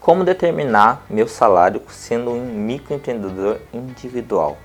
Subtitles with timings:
[0.00, 4.56] como determinar meu salário sendo um microempreendedor individual?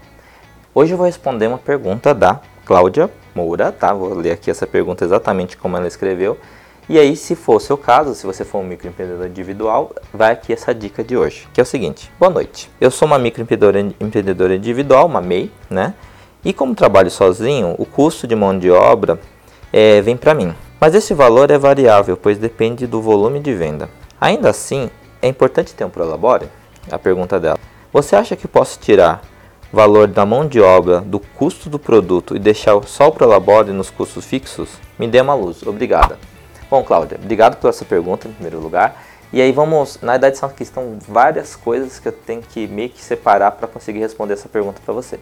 [0.74, 3.94] Hoje eu vou responder uma pergunta da Cláudia Moura, tá?
[3.94, 6.38] Vou ler aqui essa pergunta exatamente como ela escreveu.
[6.88, 10.54] E aí, se for o seu caso, se você for um microempreendedor individual, vai aqui
[10.54, 12.70] essa dica de hoje, que é o seguinte: Boa noite.
[12.80, 15.96] Eu sou uma microempreendedora individual, uma MEI, né?
[16.46, 19.20] E como trabalho sozinho, o custo de mão de obra
[19.74, 20.54] é, vem para mim.
[20.80, 23.90] Mas esse valor é variável, pois depende do volume de venda.
[24.22, 24.90] Ainda assim,
[25.26, 26.48] é importante ter um prolabore?
[26.92, 27.58] A pergunta dela.
[27.92, 29.22] Você acha que posso tirar
[29.74, 33.90] valor da mão de obra do custo do produto e deixar só o prolabore nos
[33.90, 34.70] custos fixos?
[35.00, 35.66] Me dê uma luz.
[35.66, 36.20] Obrigada.
[36.70, 39.04] Bom, Cláudia, obrigado por essa pergunta em primeiro lugar.
[39.34, 42.90] E aí vamos, na verdade são aqui estão várias coisas que eu tenho que meio
[42.90, 45.20] que separar para conseguir responder essa pergunta para você.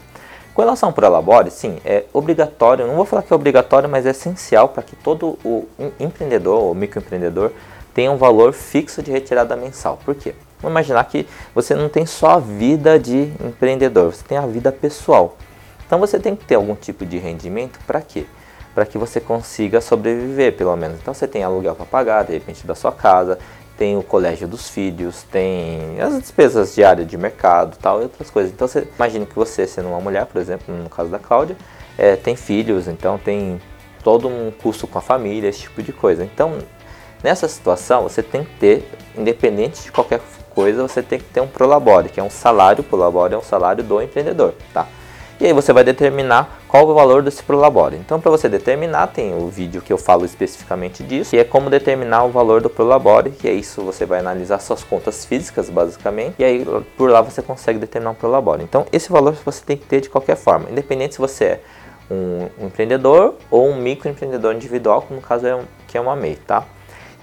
[0.53, 4.11] Com relação ao prolabore, sim, é obrigatório, não vou falar que é obrigatório, mas é
[4.11, 5.67] essencial para que todo o
[5.99, 7.51] empreendedor ou microempreendedor
[7.93, 9.99] tem um valor fixo de retirada mensal.
[10.03, 10.33] Por quê?
[10.59, 14.71] Vamos imaginar que você não tem só a vida de empreendedor, você tem a vida
[14.71, 15.37] pessoal.
[15.85, 18.25] Então você tem que ter algum tipo de rendimento para quê?
[18.73, 20.99] Para que você consiga sobreviver, pelo menos.
[20.99, 23.37] Então você tem aluguel para pagar, de repente, da sua casa,
[23.77, 28.51] tem o colégio dos filhos, tem as despesas diárias de mercado tal, e outras coisas.
[28.51, 31.57] Então você imagina que você, sendo uma mulher, por exemplo, no caso da Cláudia,
[31.97, 33.61] é, tem filhos, então tem
[34.03, 36.23] todo um custo com a família, esse tipo de coisa.
[36.23, 36.57] Então
[37.23, 40.19] Nessa situação, você tem que ter, independente de qualquer
[40.53, 43.81] coisa, você tem que ter um prolabore, que é um salário, prolabore é um salário
[43.81, 44.85] do empreendedor, tá?
[45.39, 47.95] E aí você vai determinar qual o valor desse prolabore.
[47.95, 51.69] Então, para você determinar, tem o vídeo que eu falo especificamente disso, que é como
[51.69, 56.35] determinar o valor do prolabore, que é isso, você vai analisar suas contas físicas, basicamente,
[56.39, 56.65] e aí
[56.97, 58.63] por lá você consegue determinar um prolabore.
[58.63, 61.59] Então, esse valor você tem que ter de qualquer forma, independente se você é
[62.11, 66.35] um, empreendedor ou um microempreendedor individual, como no caso é um, que é uma MEI,
[66.35, 66.65] tá?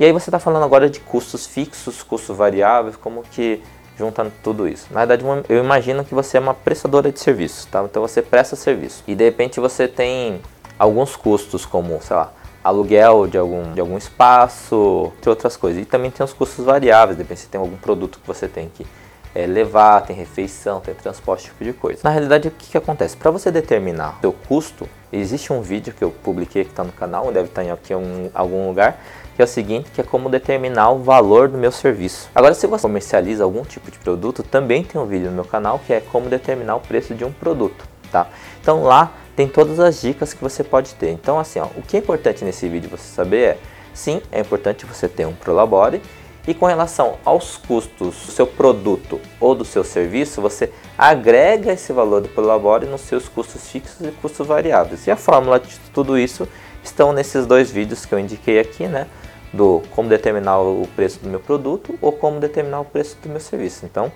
[0.00, 3.62] E aí você está falando agora de custos fixos, custos variáveis, como que
[3.98, 4.86] juntando tudo isso.
[4.90, 7.84] Na verdade, eu imagino que você é uma prestadora de serviços, tá?
[7.84, 9.04] Então você presta serviço.
[9.06, 10.40] E de repente você tem
[10.78, 12.32] alguns custos como, sei lá,
[12.64, 15.82] aluguel de algum, de algum espaço, de outras coisas.
[15.82, 18.86] E também tem os custos variáveis, depende se tem algum produto que você tem que
[19.34, 22.00] é, levar, tem refeição, tem transporte, tipo de coisa.
[22.02, 23.16] Na realidade, o que, que acontece?
[23.16, 26.92] Para você determinar o seu custo, existe um vídeo que eu publiquei que está no
[26.92, 29.00] canal, deve estar tá aqui em algum lugar,
[29.36, 32.28] que é o seguinte, que é como determinar o valor do meu serviço.
[32.34, 35.78] Agora, se você comercializa algum tipo de produto, também tem um vídeo no meu canal
[35.78, 38.28] que é como determinar o preço de um produto, tá?
[38.60, 41.10] Então lá tem todas as dicas que você pode ter.
[41.10, 43.58] Então assim, ó, o que é importante nesse vídeo você saber é,
[43.94, 46.02] sim, é importante você ter um Prolabore
[46.46, 51.92] e com relação aos custos do seu produto ou do seu serviço, você agrega esse
[51.92, 55.06] valor do Prolabore nos seus custos fixos e custos variáveis.
[55.06, 56.48] E a fórmula de tudo isso
[56.82, 59.06] estão nesses dois vídeos que eu indiquei aqui, né?
[59.52, 63.40] do como determinar o preço do meu produto ou como determinar o preço do meu
[63.40, 63.84] serviço.
[63.84, 64.10] Então,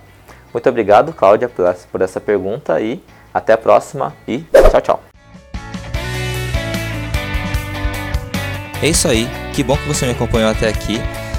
[0.52, 1.50] muito obrigado, Cláudia,
[1.90, 3.02] por essa pergunta e
[3.32, 5.02] até a próxima e tchau, tchau.
[8.82, 11.00] É isso aí, que bom que você me acompanhou até aqui